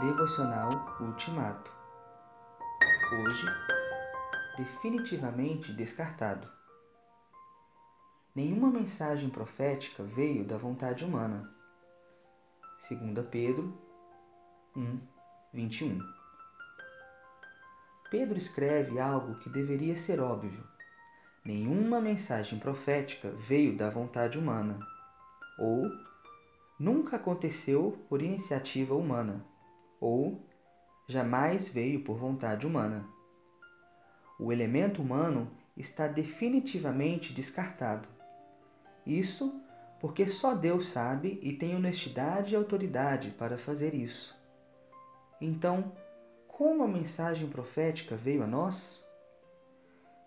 Devocional 0.00 0.68
Ultimato. 1.00 1.72
Hoje, 3.14 3.46
definitivamente 4.58 5.72
descartado. 5.72 6.46
Nenhuma 8.34 8.68
mensagem 8.68 9.30
profética 9.30 10.02
veio 10.02 10.44
da 10.44 10.58
vontade 10.58 11.02
humana. 11.02 11.50
2 12.86 13.26
Pedro 13.30 13.72
1, 14.76 15.00
21. 15.54 15.98
Pedro 18.10 18.36
escreve 18.36 19.00
algo 19.00 19.38
que 19.38 19.48
deveria 19.48 19.96
ser 19.96 20.20
óbvio. 20.20 20.62
Nenhuma 21.42 22.02
mensagem 22.02 22.58
profética 22.58 23.30
veio 23.30 23.74
da 23.74 23.88
vontade 23.88 24.38
humana, 24.38 24.78
ou 25.58 25.90
nunca 26.78 27.16
aconteceu 27.16 28.04
por 28.10 28.20
iniciativa 28.20 28.94
humana 28.94 29.55
ou 30.00 30.44
jamais 31.08 31.68
veio 31.68 32.02
por 32.02 32.16
vontade 32.16 32.66
humana. 32.66 33.06
O 34.38 34.52
elemento 34.52 35.00
humano 35.00 35.50
está 35.76 36.06
definitivamente 36.06 37.32
descartado. 37.32 38.08
Isso 39.06 39.60
porque 40.00 40.26
só 40.26 40.54
Deus 40.54 40.88
sabe 40.88 41.38
e 41.42 41.52
tem 41.52 41.74
honestidade 41.74 42.52
e 42.52 42.56
autoridade 42.56 43.30
para 43.30 43.56
fazer 43.56 43.94
isso. 43.94 44.36
Então, 45.40 45.92
como 46.46 46.82
a 46.82 46.88
mensagem 46.88 47.48
profética 47.48 48.16
veio 48.16 48.42
a 48.42 48.46
nós? 48.46 49.04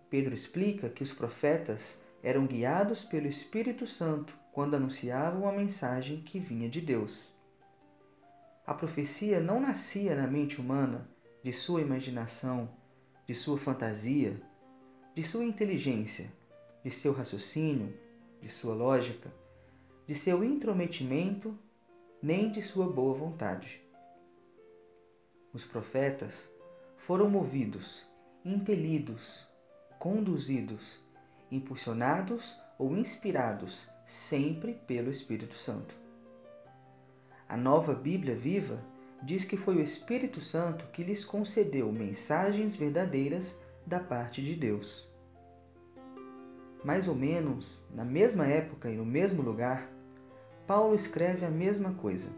Pedro 0.09 0.34
explica 0.34 0.90
que 0.90 1.04
os 1.04 1.14
profetas 1.14 2.02
eram 2.23 2.45
guiados 2.48 3.04
pelo 3.04 3.28
Espírito 3.28 3.86
Santo 3.86 4.38
quando 4.52 4.76
anunciavam 4.76 5.48
a 5.48 5.52
mensagem 5.52 6.22
que 6.22 6.40
vinha 6.40 6.67
de 6.67 6.81
Deus. 6.81 7.34
A 8.70 8.73
profecia 8.76 9.40
não 9.40 9.59
nascia 9.59 10.16
na 10.16 10.28
mente 10.28 10.62
humana, 10.62 11.09
de 11.44 11.52
sua 11.52 11.81
imaginação, 11.81 12.70
de 13.26 13.34
sua 13.34 13.58
fantasia, 13.58 14.39
de 15.16 15.23
sua 15.23 15.44
inteligência, 15.44 16.31
de 16.84 16.92
seu 16.92 17.11
raciocínio, 17.11 17.98
de 18.39 18.48
sua 18.48 18.76
lógica, 18.76 19.34
de 20.06 20.14
seu 20.14 20.44
intrometimento, 20.44 21.58
nem 22.22 22.52
de 22.52 22.61
sua 22.61 22.88
boa 22.88 23.16
vontade. 23.16 23.81
Os 25.52 25.66
profetas 25.66 26.48
foram 27.08 27.28
movidos, 27.28 28.08
impelidos, 28.45 29.48
conduzidos, 29.98 31.04
impulsionados 31.50 32.56
ou 32.78 32.95
inspirados 32.95 33.89
sempre 34.06 34.76
pelo 34.86 35.09
Espírito 35.09 35.58
Santo. 35.58 35.98
A 37.50 37.58
nova 37.58 37.95
Bíblia 37.95 38.36
viva 38.36 38.80
diz 39.23 39.44
que 39.44 39.58
foi 39.58 39.78
o 39.78 39.81
Espírito 39.81 40.39
Santo 40.39 40.86
que 40.94 41.03
lhes 41.03 41.25
concedeu 41.25 41.92
mensagens 41.92 42.75
verdadeiras 42.75 43.59
da 43.88 44.00
parte 44.00 44.39
de 44.39 44.53
Deus. 44.53 45.09
Mais 46.83 47.08
ou 47.08 47.16
menos 47.16 47.81
na 47.92 48.05
mesma 48.05 48.45
época 48.45 48.88
e 48.88 48.95
no 48.95 49.03
mesmo 49.03 49.42
lugar, 49.42 49.89
Paulo 50.67 50.94
escreve 50.94 51.44
a 51.44 51.50
mesma 51.50 51.94
coisa. 51.94 52.30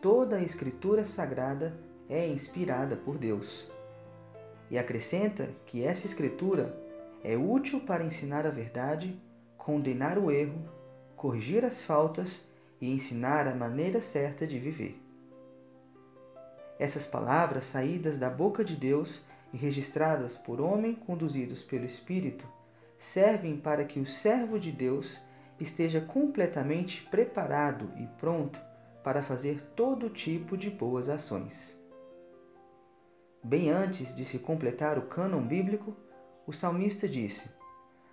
Toda 0.00 0.36
a 0.36 0.42
Escritura 0.42 1.04
Sagrada 1.04 1.78
é 2.08 2.26
inspirada 2.26 2.96
por 2.96 3.18
Deus. 3.18 3.70
E 4.70 4.78
acrescenta 4.78 5.50
que 5.66 5.84
essa 5.84 6.06
Escritura 6.06 6.74
é 7.22 7.36
útil 7.36 7.80
para 7.80 8.04
ensinar 8.04 8.46
a 8.46 8.50
verdade, 8.50 9.20
condenar 9.58 10.16
o 10.16 10.30
erro, 10.30 10.64
corrigir 11.14 11.62
as 11.62 11.84
faltas 11.84 12.48
e 12.80 12.90
ensinar 12.90 13.46
a 13.46 13.54
maneira 13.54 14.00
certa 14.00 14.46
de 14.46 14.58
viver. 14.58 15.00
Essas 16.78 17.06
palavras 17.06 17.66
saídas 17.66 18.18
da 18.18 18.30
boca 18.30 18.64
de 18.64 18.74
Deus 18.74 19.22
e 19.52 19.56
registradas 19.56 20.36
por 20.36 20.60
homem 20.60 20.94
conduzidos 20.94 21.62
pelo 21.62 21.84
Espírito 21.84 22.46
servem 22.98 23.56
para 23.56 23.84
que 23.84 24.00
o 24.00 24.06
servo 24.06 24.58
de 24.58 24.72
Deus 24.72 25.20
esteja 25.58 26.00
completamente 26.00 27.06
preparado 27.10 27.90
e 27.98 28.06
pronto 28.18 28.58
para 29.04 29.22
fazer 29.22 29.60
todo 29.76 30.08
tipo 30.08 30.56
de 30.56 30.70
boas 30.70 31.08
ações. 31.08 31.78
Bem 33.42 33.70
antes 33.70 34.14
de 34.14 34.24
se 34.24 34.38
completar 34.38 34.98
o 34.98 35.02
cânon 35.02 35.42
bíblico, 35.42 35.94
o 36.46 36.52
salmista 36.52 37.08
disse: 37.08 37.50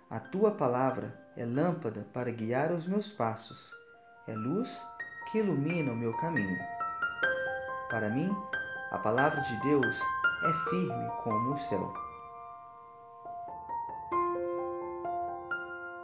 A 0.08 0.18
tua 0.18 0.50
palavra 0.50 1.18
é 1.36 1.44
lâmpada 1.44 2.06
para 2.12 2.30
guiar 2.30 2.72
os 2.72 2.86
meus 2.86 3.10
passos 3.10 3.70
é 4.28 4.34
luz 4.34 4.86
que 5.30 5.38
ilumina 5.38 5.92
o 5.92 5.96
meu 5.96 6.12
caminho. 6.18 6.58
Para 7.88 8.10
mim, 8.10 8.30
a 8.92 8.98
palavra 8.98 9.40
de 9.40 9.56
Deus 9.62 9.98
é 10.44 10.70
firme 10.70 11.10
como 11.24 11.54
o 11.54 11.58
céu. 11.58 12.07